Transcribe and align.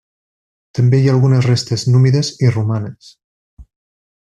També 0.79 1.01
hi 1.01 1.09
ha 1.09 1.11
algunes 1.17 1.45
restes 1.49 1.85
númides 1.97 2.33
i 2.47 2.51
romanes. 2.57 3.13